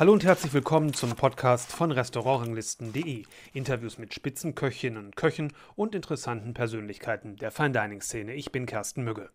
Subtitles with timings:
[0.00, 3.24] Hallo und herzlich willkommen zum Podcast von Restaurantranglisten.de.
[3.52, 8.32] Interviews mit Spitzenköchinnen und Köchen und interessanten Persönlichkeiten der Fine Dining Szene.
[8.32, 9.28] Ich bin Kersten Mügge.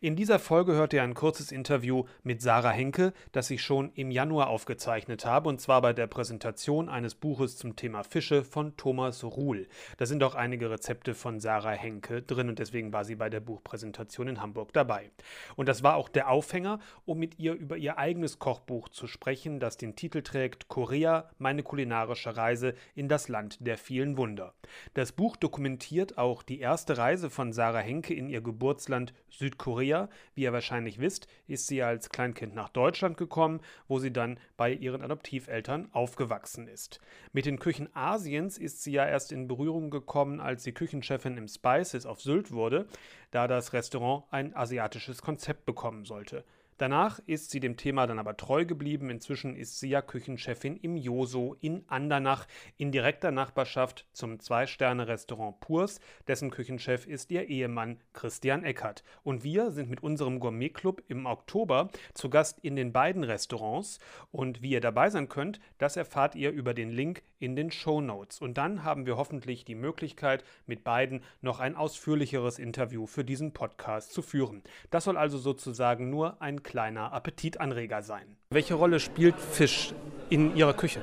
[0.00, 4.12] In dieser Folge hört ihr ein kurzes Interview mit Sarah Henke, das ich schon im
[4.12, 9.24] Januar aufgezeichnet habe, und zwar bei der Präsentation eines Buches zum Thema Fische von Thomas
[9.24, 9.66] Ruhl.
[9.96, 13.40] Da sind auch einige Rezepte von Sarah Henke drin und deswegen war sie bei der
[13.40, 15.10] Buchpräsentation in Hamburg dabei.
[15.56, 19.58] Und das war auch der Aufhänger, um mit ihr über ihr eigenes Kochbuch zu sprechen,
[19.58, 24.54] das den Titel trägt Korea, meine kulinarische Reise in das Land der vielen Wunder.
[24.94, 30.08] Das Buch dokumentiert auch die erste Reise von Sarah Henke in ihr Geburtsland Südkorea.
[30.34, 34.72] Wie ihr wahrscheinlich wisst, ist sie als Kleinkind nach Deutschland gekommen, wo sie dann bei
[34.72, 37.00] ihren Adoptiveltern aufgewachsen ist.
[37.32, 41.48] Mit den Küchen Asiens ist sie ja erst in Berührung gekommen, als sie Küchenchefin im
[41.48, 42.86] Spices auf Sylt wurde,
[43.30, 46.44] da das Restaurant ein asiatisches Konzept bekommen sollte.
[46.78, 49.10] Danach ist sie dem Thema dann aber treu geblieben.
[49.10, 56.00] Inzwischen ist sie ja Küchenchefin im Joso in Andernach in direkter Nachbarschaft zum Zwei-Sterne-Restaurant Purs.
[56.26, 59.04] Dessen Küchenchef ist ihr Ehemann Christian Eckert.
[59.22, 63.98] Und wir sind mit unserem Gourmet-Club im Oktober zu Gast in den beiden Restaurants.
[64.32, 68.00] Und wie ihr dabei sein könnt, das erfahrt ihr über den Link in den Show
[68.00, 68.40] Notes.
[68.40, 73.52] Und dann haben wir hoffentlich die Möglichkeit, mit beiden noch ein ausführlicheres Interview für diesen
[73.52, 74.62] Podcast zu führen.
[74.90, 78.36] Das soll also sozusagen nur ein kleiner Appetitanreger sein.
[78.50, 79.94] Welche Rolle spielt Fisch
[80.30, 81.00] in Ihrer Küche?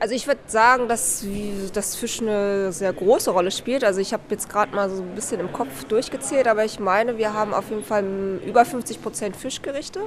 [0.00, 1.24] Also ich würde sagen, dass
[1.72, 3.84] das Fisch eine sehr große Rolle spielt.
[3.84, 7.16] Also ich habe jetzt gerade mal so ein bisschen im Kopf durchgezählt, aber ich meine,
[7.16, 8.04] wir haben auf jeden Fall
[8.44, 10.00] über 50 Prozent Fischgerichte.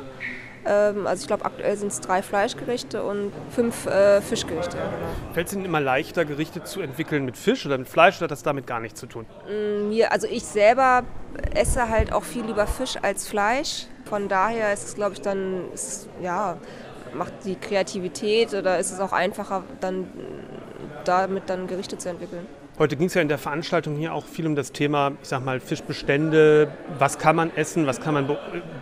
[0.67, 4.77] Ähm, also ich glaube, aktuell sind es drei Fleischgerichte und fünf äh, Fischgerichte.
[4.77, 5.33] Genau.
[5.33, 8.31] Fällt es Ihnen immer leichter, Gerichte zu entwickeln mit Fisch oder mit Fleisch oder hat
[8.31, 9.25] das damit gar nichts zu tun?
[9.47, 11.03] Mm, mir, also ich selber
[11.53, 13.87] esse halt auch viel lieber Fisch als Fleisch.
[14.05, 16.57] Von daher ist es, glaube ich, dann, ist, ja,
[17.13, 20.07] macht die Kreativität oder ist es auch einfacher, dann
[21.05, 22.45] damit dann Gerichte zu entwickeln.
[22.79, 25.43] Heute ging es ja in der Veranstaltung hier auch viel um das Thema, ich sag
[25.43, 26.71] mal, Fischbestände.
[26.99, 28.27] Was kann man essen, was kann man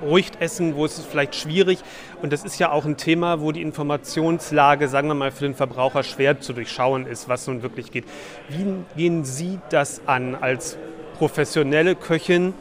[0.01, 1.79] beruhigt essen, wo ist es vielleicht schwierig?
[2.21, 5.55] Und das ist ja auch ein Thema, wo die Informationslage, sagen wir mal, für den
[5.55, 8.03] Verbraucher schwer zu durchschauen ist, was nun wirklich geht.
[8.49, 8.65] Wie
[8.97, 10.77] gehen Sie das an als
[11.17, 12.53] professionelle Köchin?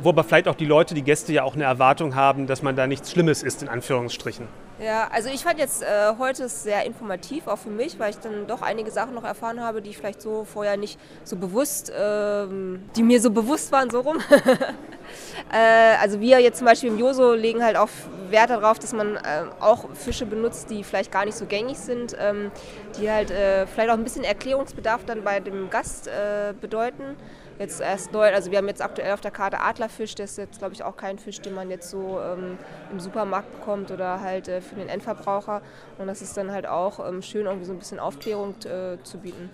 [0.00, 2.76] Wo aber vielleicht auch die Leute, die Gäste ja auch eine Erwartung haben, dass man
[2.76, 4.46] da nichts Schlimmes isst, in Anführungsstrichen.
[4.80, 8.46] Ja, also ich fand jetzt äh, heute sehr informativ, auch für mich, weil ich dann
[8.46, 12.84] doch einige Sachen noch erfahren habe, die ich vielleicht so vorher nicht so bewusst, ähm,
[12.94, 14.18] die mir so bewusst waren, so rum.
[15.52, 17.88] äh, also wir jetzt zum Beispiel im Joso legen halt auch
[18.30, 22.16] Wert darauf, dass man äh, auch Fische benutzt, die vielleicht gar nicht so gängig sind,
[22.16, 22.52] ähm,
[23.00, 27.16] die halt äh, vielleicht auch ein bisschen Erklärungsbedarf dann bei dem Gast äh, bedeuten
[27.58, 30.58] jetzt erst neu, also wir haben jetzt aktuell auf der Karte Adlerfisch, das ist jetzt
[30.58, 32.58] glaube ich auch kein Fisch, den man jetzt so ähm,
[32.92, 35.62] im Supermarkt bekommt oder halt äh, für den Endverbraucher.
[35.98, 39.18] Und das ist dann halt auch ähm, schön, irgendwie so ein bisschen Aufklärung äh, zu
[39.18, 39.50] bieten.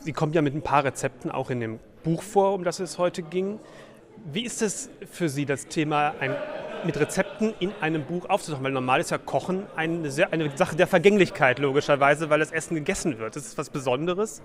[0.00, 2.98] Sie kommt ja mit ein paar Rezepten auch in dem Buch vor, um das es
[2.98, 3.60] heute ging.
[4.32, 6.34] Wie ist es für Sie, das Thema ein,
[6.84, 8.64] mit Rezepten in einem Buch aufzutauchen?
[8.64, 12.74] Weil normal ist ja Kochen eine, sehr, eine Sache der Vergänglichkeit, logischerweise, weil das Essen
[12.74, 13.36] gegessen wird.
[13.36, 14.42] Das ist was Besonderes.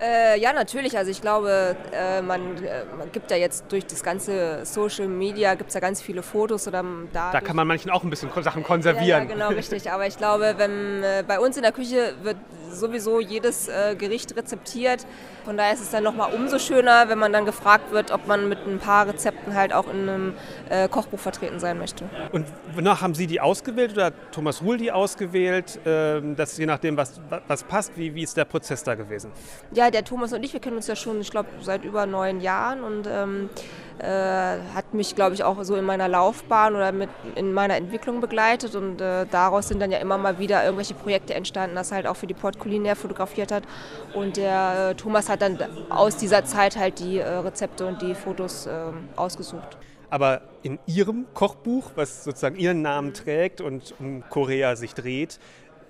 [0.00, 0.96] Äh, ja, natürlich.
[0.96, 5.54] Also ich glaube, äh, man, äh, man, gibt ja jetzt durch das ganze Social Media,
[5.54, 6.68] gibt es ja ganz viele Fotos.
[6.68, 9.06] Oder da, da kann man manchen auch ein bisschen Sachen konservieren.
[9.06, 9.90] Ja, ja genau, richtig.
[9.90, 12.36] Aber ich glaube, wenn äh, bei uns in der Küche wird
[12.70, 15.06] sowieso jedes äh, Gericht rezeptiert.
[15.44, 18.48] Von daher ist es dann nochmal umso schöner, wenn man dann gefragt wird, ob man
[18.48, 20.34] mit ein paar Rezepten halt auch in einem
[20.68, 22.04] äh, Kochbuch vertreten sein möchte.
[22.32, 25.78] Und wonach haben Sie die ausgewählt oder Thomas Ruhl die ausgewählt?
[25.86, 29.30] Ähm, das je nachdem, was, was passt, wie, wie ist der Prozess da gewesen?
[29.72, 32.40] Ja, der Thomas und ich, wir kennen uns ja schon, ich glaube, seit über neun
[32.40, 33.48] Jahren und ähm,
[33.98, 38.20] äh, hat mich, glaube ich, auch so in meiner Laufbahn oder mit in meiner Entwicklung
[38.20, 42.06] begleitet und äh, daraus sind dann ja immer mal wieder irgendwelche Projekte entstanden, das halt
[42.06, 43.62] auch für die Port Culinär fotografiert hat
[44.12, 45.56] und der äh, Thomas hat dann
[45.88, 49.78] aus dieser Zeit halt die äh, Rezepte und die Fotos ähm, ausgesucht.
[50.10, 55.38] Aber in Ihrem Kochbuch, was sozusagen Ihren Namen trägt und um Korea sich dreht,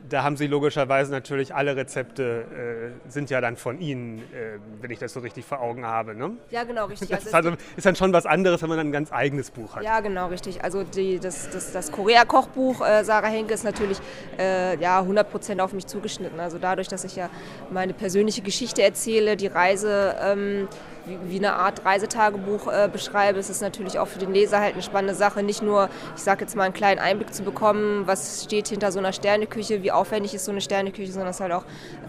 [0.09, 4.91] da haben Sie logischerweise natürlich alle Rezepte, äh, sind ja dann von Ihnen, äh, wenn
[4.91, 6.15] ich das so richtig vor Augen habe.
[6.15, 6.33] Ne?
[6.51, 7.09] Ja, genau, richtig.
[7.09, 9.51] Das also ist, also, ist, dann schon was anderes, wenn man dann ein ganz eigenes
[9.51, 9.83] Buch hat.
[9.83, 10.63] Ja, genau, richtig.
[10.63, 13.99] Also die, das, das, das Korea-Kochbuch äh, Sarah Henke ist natürlich
[14.39, 16.41] äh, ja, 100% auf mich zugeschnitten.
[16.41, 17.29] Also dadurch, dass ich ja
[17.71, 20.17] meine persönliche Geschichte erzähle, die Reise.
[20.21, 20.69] Ähm,
[21.29, 24.83] wie, eine Art Reisetagebuch äh, beschreibe, ist es natürlich auch für den Leser halt eine
[24.83, 28.69] spannende Sache, nicht nur, ich sage jetzt mal, einen kleinen Einblick zu bekommen, was steht
[28.69, 31.65] hinter so einer Sterneküche, wie aufwendig ist so eine Sterneküche, sondern es halt auch,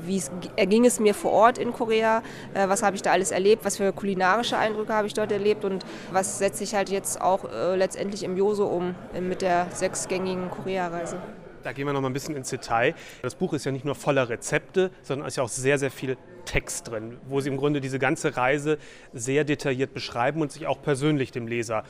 [0.06, 2.24] wie es, erging es mir vor Ort in Korea,
[2.54, 5.66] äh, was habe ich da alles erlebt, was für kulinarische Eindrücke habe ich dort erlebt
[5.66, 9.68] und was setze ich halt jetzt auch äh, letztendlich im Joso um äh, mit der
[9.74, 11.18] sechsgängigen Korea-Reise.
[11.64, 12.96] Da gehen wir noch mal ein bisschen ins Detail.
[13.22, 16.18] Das Buch ist ja nicht nur voller Rezepte, sondern ist ja auch sehr, sehr viel
[16.48, 18.80] Text drin, wo Sie im Grunde diese ganze Reise
[19.14, 21.84] sehr detailliert beschreiben und sich auch persönlich dem Leser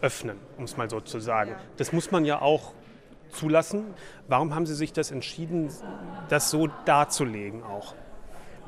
[0.00, 1.50] öffnen, um es mal so zu sagen.
[1.50, 1.60] Ja.
[1.76, 2.72] Das muss man ja auch
[3.30, 3.84] zulassen.
[4.28, 5.70] Warum haben Sie sich das entschieden,
[6.28, 7.94] das so darzulegen auch?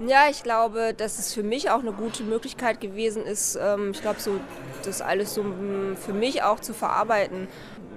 [0.07, 4.01] Ja, ich glaube, dass es für mich auch eine gute Möglichkeit gewesen ist, ähm, ich
[4.01, 4.39] glaube, so
[4.85, 7.49] das alles so mm, für mich auch zu verarbeiten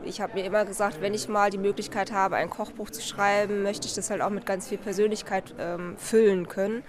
[0.03, 3.63] ich habe mir immer gesagt, wenn ich mal die Möglichkeit habe, ein Kochbuch zu schreiben,
[3.63, 6.83] möchte ich das halt auch mit ganz viel Persönlichkeit ähm, füllen können.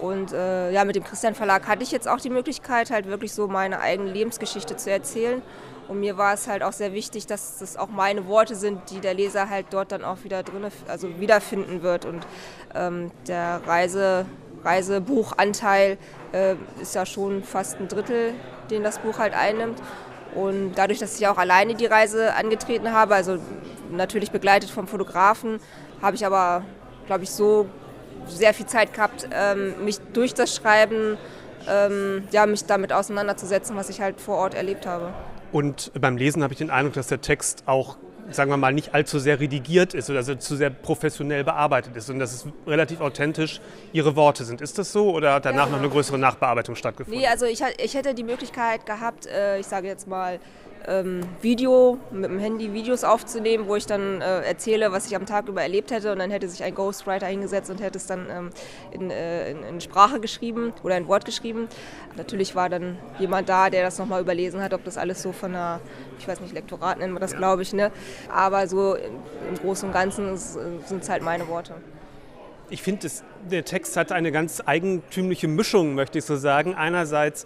[0.00, 3.32] Und äh, ja, mit dem Christian Verlag hatte ich jetzt auch die Möglichkeit, halt wirklich
[3.32, 5.42] so meine eigene Lebensgeschichte zu erzählen.
[5.88, 9.00] Und mir war es halt auch sehr wichtig, dass das auch meine Worte sind, die
[9.00, 12.04] der Leser halt dort dann auch wieder drin, also wiederfinden wird.
[12.04, 12.26] Und
[12.74, 14.24] ähm, der Reise,
[14.62, 15.98] Reisebuchanteil
[16.32, 18.34] äh, ist ja schon fast ein Drittel,
[18.70, 19.82] den das Buch halt einnimmt.
[20.34, 23.38] Und dadurch, dass ich auch alleine die Reise angetreten habe, also
[23.90, 25.58] natürlich begleitet vom Fotografen,
[26.00, 26.62] habe ich aber,
[27.06, 27.66] glaube ich, so
[28.30, 31.18] sehr viel Zeit gehabt, ähm, mich durch das Schreiben,
[31.68, 35.12] ähm, ja, mich damit auseinanderzusetzen, was ich halt vor Ort erlebt habe.
[35.52, 37.96] Und beim Lesen habe ich den Eindruck, dass der Text auch
[38.32, 42.10] sagen wir mal, nicht allzu sehr redigiert ist oder also zu sehr professionell bearbeitet ist
[42.10, 43.60] und dass es relativ authentisch
[43.92, 44.60] ihre Worte sind.
[44.60, 47.20] Ist das so oder hat danach ja, noch eine größere Nachbearbeitung stattgefunden?
[47.20, 50.38] Nee, also ich, ich hätte die Möglichkeit gehabt, äh, ich sage jetzt mal,
[50.86, 55.26] ähm, Video, mit dem Handy Videos aufzunehmen, wo ich dann äh, erzähle, was ich am
[55.26, 58.26] Tag über erlebt hätte und dann hätte sich ein Ghostwriter hingesetzt und hätte es dann
[58.30, 58.50] ähm,
[58.90, 61.68] in, äh, in, in, Sprache geschrieben oder ein Wort geschrieben.
[62.16, 65.54] Natürlich war dann jemand da, der das nochmal überlesen hat, ob das alles so von
[65.54, 65.80] einer,
[66.18, 67.92] ich weiß nicht, Lektorat nennen wir das, glaube ich, ne?
[68.32, 71.74] aber so im Großen und Ganzen sind es halt meine Worte
[72.70, 73.08] ich finde,
[73.50, 76.74] der Text hat eine ganz eigentümliche Mischung, möchte ich so sagen.
[76.74, 77.44] Einerseits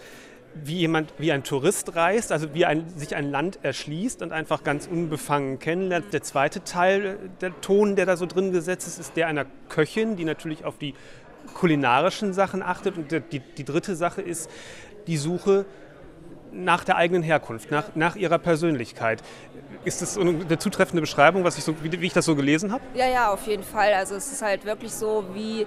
[0.62, 4.62] wie jemand, wie ein Tourist reist, also wie ein, sich ein Land erschließt und einfach
[4.62, 6.12] ganz unbefangen kennenlernt.
[6.12, 10.16] Der zweite Teil, der Ton, der da so drin gesetzt ist, ist der einer Köchin,
[10.16, 10.94] die natürlich auf die
[11.54, 12.96] kulinarischen Sachen achtet.
[12.96, 14.50] Und die, die dritte Sache ist
[15.06, 15.66] die Suche
[16.52, 19.22] nach der eigenen Herkunft, nach, nach ihrer Persönlichkeit.
[19.84, 22.82] Ist das eine zutreffende Beschreibung, was ich so, wie, wie ich das so gelesen habe?
[22.94, 23.92] Ja, ja, auf jeden Fall.
[23.92, 25.66] Also es ist halt wirklich so, wie äh,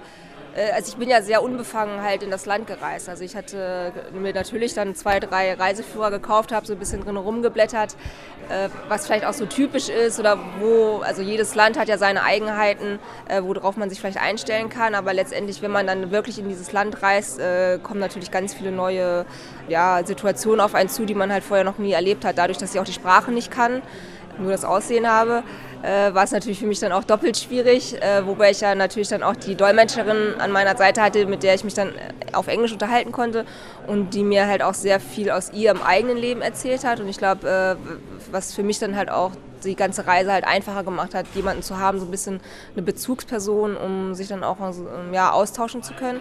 [0.74, 3.08] also ich bin ja sehr unbefangen halt in das Land gereist.
[3.08, 7.16] Also ich hatte mir natürlich dann zwei, drei Reiseführer gekauft, habe so ein bisschen drin
[7.16, 7.96] rumgeblättert,
[8.48, 12.22] äh, was vielleicht auch so typisch ist oder wo, also jedes Land hat ja seine
[12.22, 14.94] Eigenheiten, äh, worauf man sich vielleicht einstellen kann.
[14.94, 17.40] Aber letztendlich, wenn man dann wirklich in dieses Land reist,
[17.82, 19.24] kommen natürlich ganz viele neue
[19.68, 22.74] ja, Situationen auf einen zu, die man halt vorher noch nie erlebt hat, dadurch, dass
[22.74, 23.82] ich auch die Sprache nicht kann
[24.38, 25.42] nur das Aussehen habe,
[25.82, 29.08] äh, war es natürlich für mich dann auch doppelt schwierig, äh, wobei ich ja natürlich
[29.08, 32.48] dann auch die Dolmetscherin an meiner Seite hatte, mit der ich mich dann äh, auf
[32.48, 33.44] Englisch unterhalten konnte
[33.86, 37.00] und die mir halt auch sehr viel aus ihrem eigenen Leben erzählt hat.
[37.00, 39.32] Und ich glaube, äh, was für mich dann halt auch
[39.64, 42.40] die ganze Reise halt einfacher gemacht hat, jemanden zu haben, so ein bisschen
[42.74, 44.58] eine Bezugsperson, um sich dann auch
[45.12, 46.20] ja, austauschen zu können.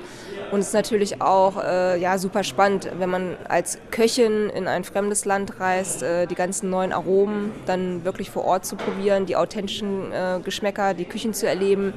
[0.51, 4.83] Und es ist natürlich auch äh, ja, super spannend, wenn man als Köchin in ein
[4.83, 9.35] fremdes Land reist, äh, die ganzen neuen Aromen dann wirklich vor Ort zu probieren, die
[9.35, 11.93] authentischen äh, Geschmäcker, die Küchen zu erleben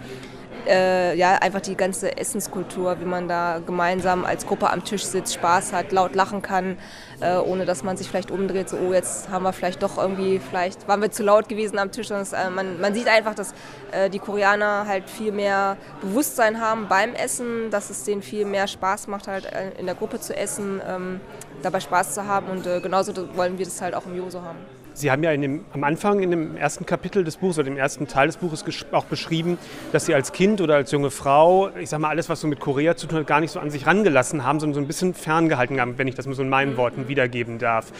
[0.67, 5.35] äh, ja, einfach die ganze Essenskultur, wie man da gemeinsam als Gruppe am Tisch sitzt,
[5.35, 6.77] Spaß hat, laut lachen kann,
[7.21, 10.39] äh, ohne dass man sich vielleicht umdreht, so, oh, jetzt haben wir vielleicht doch irgendwie,
[10.39, 12.09] vielleicht waren wir zu laut gewesen am Tisch.
[12.09, 13.55] Das, äh, man, man, sieht einfach, dass
[13.93, 18.67] äh, die Koreaner halt viel mehr Bewusstsein haben beim Essen, dass es denen viel mehr
[18.67, 21.21] Spaß macht, halt äh, in der Gruppe zu essen, ähm,
[21.63, 24.59] dabei Spaß zu haben und äh, genauso wollen wir das halt auch im Joso haben.
[24.95, 28.07] Sie haben ja dem, am Anfang in dem ersten Kapitel des Buches oder dem ersten
[28.09, 29.59] Teil des Buches auch beschrieben,
[29.93, 32.61] dass Sie als Kind oder als junge Frau, ich sage mal, alles, was so mit
[32.61, 35.15] Korea zu tun hat, gar nicht so an sich rangelassen haben, sondern so ein bisschen
[35.15, 37.93] ferngehalten haben, wenn ich das mal so in meinen Worten wiedergeben darf.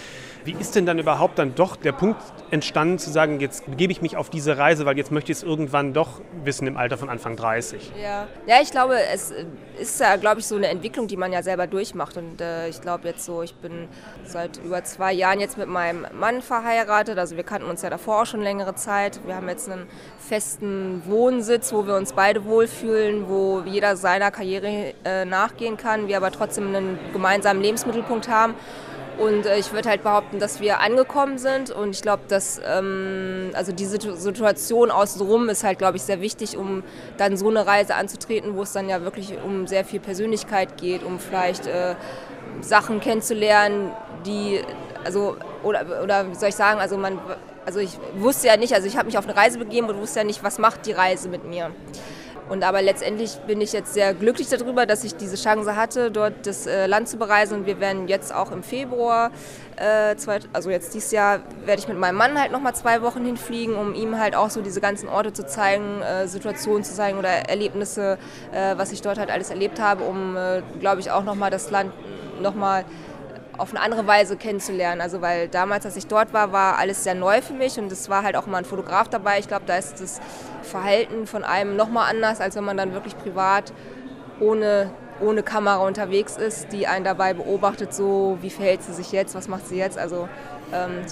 [0.45, 2.21] Wie ist denn dann überhaupt dann doch der Punkt
[2.51, 5.45] entstanden, zu sagen, jetzt begebe ich mich auf diese Reise, weil jetzt möchte ich es
[5.45, 7.93] irgendwann doch wissen im Alter von Anfang 30?
[8.03, 9.33] Ja, ja ich glaube, es
[9.79, 12.17] ist ja, glaube ich, so eine Entwicklung, die man ja selber durchmacht.
[12.17, 13.89] Und äh, ich glaube jetzt so, ich bin
[14.25, 16.90] seit über zwei Jahren jetzt mit meinem Mann verheiratet.
[16.91, 19.21] Also wir kannten uns ja davor auch schon längere Zeit.
[19.25, 19.87] Wir haben jetzt einen
[20.19, 26.17] festen Wohnsitz, wo wir uns beide wohlfühlen, wo jeder seiner Karriere äh, nachgehen kann, wir
[26.17, 28.55] aber trotzdem einen gemeinsamen Lebensmittelpunkt haben.
[29.19, 31.71] Und äh, ich würde halt behaupten, dass wir angekommen sind.
[31.71, 36.57] Und ich glaube, dass ähm, also diese Situation außenrum ist halt, glaube ich, sehr wichtig,
[36.57, 36.83] um
[37.19, 41.05] dann so eine Reise anzutreten, wo es dann ja wirklich um sehr viel Persönlichkeit geht,
[41.05, 41.95] um vielleicht äh,
[42.63, 43.93] Sachen kennenzulernen,
[44.27, 44.61] die,
[45.05, 47.19] also, oder, oder wie soll ich sagen, also man,
[47.67, 50.21] also ich wusste ja nicht, also ich habe mich auf eine Reise begeben und wusste
[50.21, 51.71] ja nicht, was macht die Reise mit mir.
[52.51, 56.49] Und aber letztendlich bin ich jetzt sehr glücklich darüber, dass ich diese Chance hatte, dort
[56.49, 57.61] das äh, Land zu bereisen.
[57.61, 59.31] Und wir werden jetzt auch im Februar,
[59.77, 60.17] äh,
[60.53, 63.95] also jetzt dieses Jahr, werde ich mit meinem Mann halt nochmal zwei Wochen hinfliegen, um
[63.95, 68.19] ihm halt auch so diese ganzen Orte zu zeigen, äh, Situationen zu zeigen oder Erlebnisse,
[68.77, 70.37] was ich dort halt alles erlebt habe, um,
[70.81, 71.93] glaube ich, auch nochmal das Land
[72.41, 72.85] nochmal
[73.61, 75.01] auf eine andere Weise kennenzulernen.
[75.01, 78.09] Also weil damals, als ich dort war, war alles sehr neu für mich und es
[78.09, 79.39] war halt auch immer ein Fotograf dabei.
[79.39, 80.21] Ich glaube, da ist das
[80.63, 83.73] Verhalten von einem nochmal anders, als wenn man dann wirklich privat
[84.41, 84.91] ohne,
[85.21, 89.47] ohne Kamera unterwegs ist, die einen dabei beobachtet, so wie verhält sie sich jetzt, was
[89.47, 89.99] macht sie jetzt.
[89.99, 90.29] Also
[90.73, 91.03] ähm,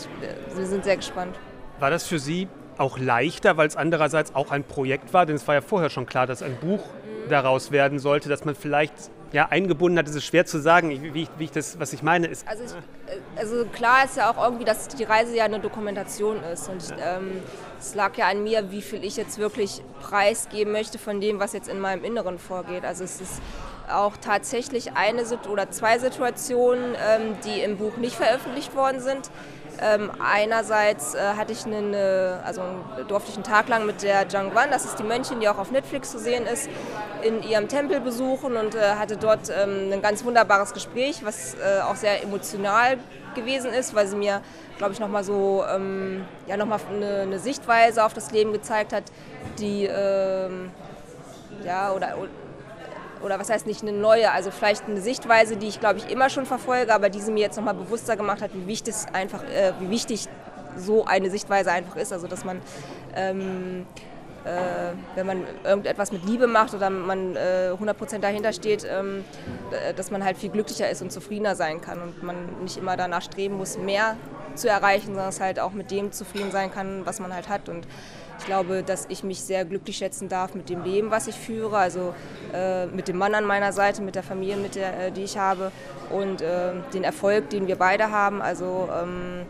[0.54, 1.36] wir sind sehr gespannt.
[1.78, 5.26] War das für Sie auch leichter, weil es andererseits auch ein Projekt war?
[5.26, 7.28] Denn es war ja vorher schon klar, dass ein Buch mhm.
[7.28, 8.94] daraus werden sollte, dass man vielleicht
[9.32, 12.02] ja, eingebunden hat, ist es schwer zu sagen, wie ich, wie ich das, was ich
[12.02, 12.46] meine, ist.
[12.48, 16.42] Also, ich, äh, also, klar ist ja auch irgendwie, dass die Reise ja eine Dokumentation
[16.44, 16.68] ist.
[16.68, 17.42] Und ähm,
[17.78, 21.52] es lag ja an mir, wie viel ich jetzt wirklich preisgeben möchte von dem, was
[21.52, 22.84] jetzt in meinem Inneren vorgeht.
[22.84, 23.42] Also es ist
[23.90, 29.30] auch tatsächlich eine oder zwei Situationen, ähm, die im Buch nicht veröffentlicht worden sind.
[29.80, 32.62] Ähm, einerseits äh, hatte ich eine, also
[33.06, 35.70] durfte ich einen Tag lang mit der Jangwan, das ist die Mönchin, die auch auf
[35.70, 36.68] Netflix zu sehen ist,
[37.22, 41.80] in ihrem Tempel besuchen und äh, hatte dort ähm, ein ganz wunderbares Gespräch, was äh,
[41.82, 42.98] auch sehr emotional
[43.34, 44.40] gewesen ist, weil sie mir,
[44.78, 49.04] glaube ich, nochmal so ähm, ja, noch eine, eine, Sichtweise auf das Leben gezeigt hat,
[49.58, 50.70] die ähm,
[51.64, 52.16] ja, oder
[53.22, 56.30] oder was heißt nicht eine neue, also vielleicht eine Sichtweise, die ich glaube ich immer
[56.30, 59.72] schon verfolge, aber die sie mir jetzt nochmal bewusster gemacht hat, wie wichtig einfach, äh,
[59.80, 60.28] wie wichtig
[60.76, 62.12] so eine Sichtweise einfach ist.
[62.12, 62.60] Also dass man
[63.14, 63.86] ähm,
[64.44, 69.24] äh, wenn man irgendetwas mit Liebe macht oder man äh, 100% dahinter steht, ähm,
[69.96, 73.22] dass man halt viel glücklicher ist und zufriedener sein kann und man nicht immer danach
[73.22, 74.16] streben muss, mehr
[74.54, 77.68] zu erreichen, sondern es halt auch mit dem zufrieden sein kann, was man halt hat.
[77.68, 77.86] Und
[78.38, 81.76] ich glaube, dass ich mich sehr glücklich schätzen darf mit dem Leben, was ich führe,
[81.76, 82.14] also
[82.52, 85.36] äh, mit dem Mann an meiner Seite, mit der Familie, mit der, äh, die ich
[85.36, 85.72] habe
[86.10, 88.40] und äh, den Erfolg, den wir beide haben.
[88.40, 89.46] Also ähm,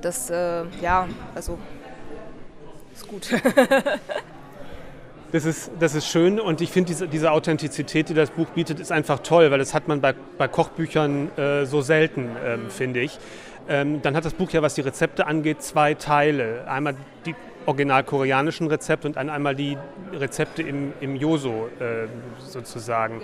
[0.00, 1.58] das, äh, ja, also
[2.94, 3.28] ist gut.
[5.32, 8.78] Das ist, das ist schön und ich finde diese, diese Authentizität, die das Buch bietet,
[8.78, 13.00] ist einfach toll, weil das hat man bei, bei Kochbüchern äh, so selten, ähm, finde
[13.00, 13.18] ich.
[13.68, 16.68] Ähm, dann hat das Buch ja, was die Rezepte angeht, zwei Teile.
[16.68, 16.94] Einmal
[17.26, 17.34] die
[17.66, 19.76] original koreanischen Rezepte und einmal die
[20.12, 22.06] Rezepte im, im Yoso äh,
[22.38, 23.22] sozusagen.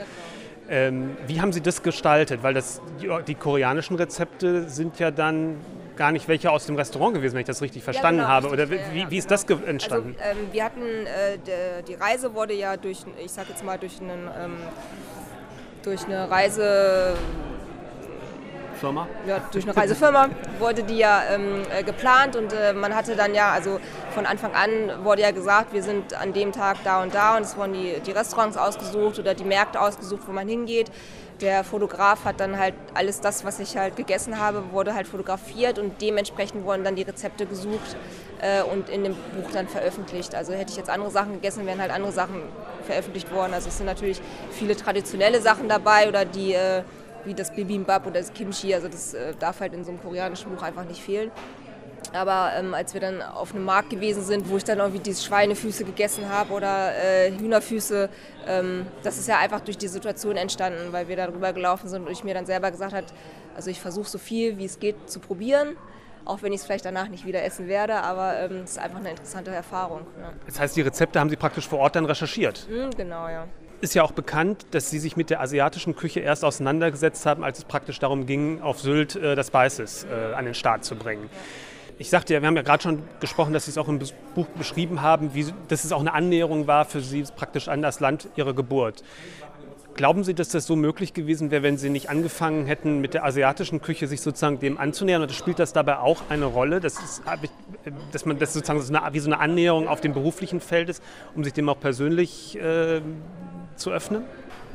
[0.68, 2.42] Ähm, wie haben Sie das gestaltet?
[2.42, 5.56] Weil das, die, die, koreanischen Rezepte sind ja dann
[5.96, 8.48] gar nicht welche aus dem Restaurant gewesen, wenn ich das richtig verstanden ja, genau, habe.
[8.50, 10.16] Oder wie, wie, ist das entstanden?
[10.20, 14.00] Also, ähm, wir hatten, äh, die Reise wurde ja durch, ich sag jetzt mal, durch
[14.00, 14.56] einen ähm,
[15.82, 17.14] durch eine Reise
[18.80, 19.06] Firma?
[19.26, 23.34] Ja, durch eine Reisefirma wurde die ja ähm, äh, geplant und äh, man hatte dann
[23.34, 23.78] ja, also
[24.10, 27.42] von Anfang an wurde ja gesagt, wir sind an dem Tag da und da und
[27.42, 30.90] es wurden die, die Restaurants ausgesucht oder die Märkte ausgesucht, wo man hingeht.
[31.40, 35.78] Der Fotograf hat dann halt alles das, was ich halt gegessen habe, wurde halt fotografiert
[35.78, 37.96] und dementsprechend wurden dann die Rezepte gesucht
[38.42, 40.34] äh, und in dem Buch dann veröffentlicht.
[40.34, 42.42] Also hätte ich jetzt andere Sachen gegessen, wären halt andere Sachen
[42.86, 43.54] veröffentlicht worden.
[43.54, 44.20] Also es sind natürlich
[44.50, 46.82] viele traditionelle Sachen dabei oder die äh,
[47.24, 48.74] wie das Bibimbap oder das Kimchi.
[48.74, 51.30] Also das äh, darf halt in so einem koreanischen Buch einfach nicht fehlen.
[52.12, 55.22] Aber ähm, als wir dann auf einem Markt gewesen sind, wo ich dann irgendwie diese
[55.22, 58.08] Schweinefüße gegessen habe oder äh, Hühnerfüße,
[58.48, 62.12] ähm, das ist ja einfach durch die Situation entstanden, weil wir darüber gelaufen sind und
[62.12, 63.06] ich mir dann selber gesagt habe,
[63.54, 65.76] also ich versuche so viel wie es geht zu probieren,
[66.24, 68.78] auch wenn ich es vielleicht danach nicht wieder essen werde, aber ähm, es ähm, ist
[68.78, 70.00] einfach eine interessante Erfahrung.
[70.20, 70.32] Ja.
[70.46, 72.66] Das heißt, die Rezepte haben Sie praktisch vor Ort dann recherchiert?
[72.68, 73.46] Mhm, genau, ja
[73.80, 77.58] ist ja auch bekannt, dass Sie sich mit der asiatischen Küche erst auseinandergesetzt haben, als
[77.58, 81.28] es praktisch darum ging, auf Sylt äh, das Spices äh, an den Start zu bringen.
[81.98, 83.98] Ich sagte ja, wir haben ja gerade schon gesprochen, dass Sie es auch im
[84.34, 88.00] Buch beschrieben haben, wie, dass es auch eine Annäherung war für Sie praktisch an das
[88.00, 89.02] Land Ihrer Geburt.
[89.94, 93.24] Glauben Sie, dass das so möglich gewesen wäre, wenn Sie nicht angefangen hätten, mit der
[93.24, 95.20] asiatischen Küche sich sozusagen dem anzunähern?
[95.20, 97.22] Und spielt das dabei auch eine Rolle, dass, es,
[98.12, 98.80] dass man das sozusagen
[99.12, 101.02] wie so eine Annäherung auf dem beruflichen Feld ist,
[101.34, 103.02] um sich dem auch persönlich äh,
[103.80, 104.24] zu öffnen?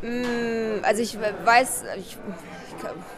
[0.02, 2.18] Mm, also ich weiß, ich,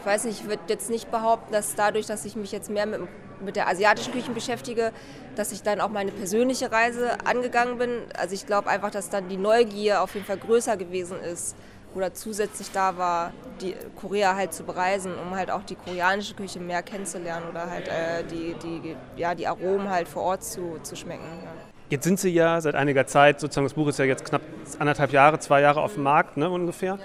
[0.04, 3.00] weiß nicht, ich würde jetzt nicht behaupten, dass dadurch, dass ich mich jetzt mehr mit,
[3.40, 4.92] mit der asiatischen Küche beschäftige,
[5.36, 8.02] dass ich dann auch meine persönliche Reise angegangen bin.
[8.16, 11.56] Also ich glaube einfach, dass dann die Neugier auf jeden Fall größer gewesen ist
[11.94, 16.60] oder zusätzlich da war, die Korea halt zu bereisen, um halt auch die koreanische Küche
[16.60, 20.96] mehr kennenzulernen oder halt äh, die, die, ja, die Aromen halt vor Ort zu, zu
[20.96, 21.24] schmecken.
[21.44, 21.67] Ja.
[21.90, 24.42] Jetzt sind Sie ja seit einiger Zeit, sozusagen das Buch ist ja jetzt knapp
[24.78, 26.98] anderthalb Jahre, zwei Jahre auf dem Markt ne, ungefähr.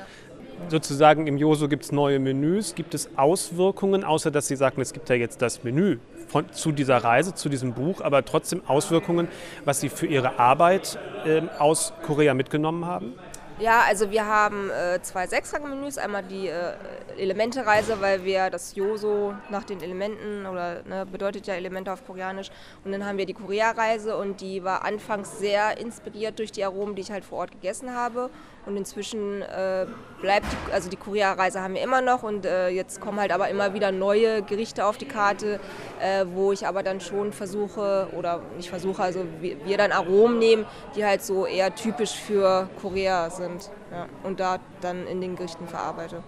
[0.68, 2.76] sozusagen im Joso gibt es neue Menüs.
[2.76, 6.74] Gibt es Auswirkungen, außer dass Sie sagten, es gibt ja jetzt das Menü von, zu
[6.74, 9.30] dieser Reise, zu diesem Buch, aber trotzdem Auswirkungen,
[9.64, 13.14] was Sie für Ihre Arbeit äh, aus Korea mitgenommen haben?
[13.60, 15.98] Ja, also wir haben äh, zwei Sechsgang-Menüs.
[15.98, 16.74] Einmal die äh,
[17.18, 22.50] Elemente-Reise, weil wir das Joso nach den Elementen oder ne, bedeutet ja Elemente auf Koreanisch.
[22.84, 26.96] Und dann haben wir die Korea-Reise und die war anfangs sehr inspiriert durch die Aromen,
[26.96, 28.30] die ich halt vor Ort gegessen habe.
[28.66, 29.86] Und inzwischen äh,
[30.22, 33.50] bleibt die, also die Korea-Reise haben wir immer noch und äh, jetzt kommen halt aber
[33.50, 35.60] immer wieder neue Gerichte auf die Karte,
[36.00, 40.40] äh, wo ich aber dann schon versuche oder nicht versuche, also wir, wir, dann Aromen
[40.40, 40.66] nehmen,
[40.96, 45.68] die halt so eher typisch für Korea sind ja, und da dann in den Gerichten
[45.68, 46.24] verarbeite.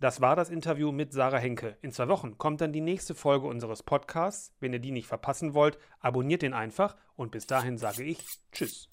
[0.00, 1.76] Das war das Interview mit Sarah Henke.
[1.82, 4.54] In zwei Wochen kommt dann die nächste Folge unseres Podcasts.
[4.60, 8.88] Wenn ihr die nicht verpassen wollt, abonniert den einfach und bis dahin sage ich Tschüss.